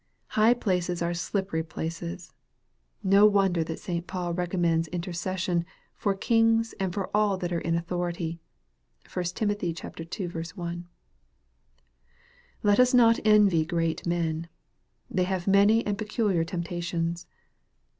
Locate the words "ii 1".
9.51-10.87